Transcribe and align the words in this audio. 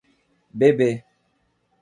Bebê 0.59 0.91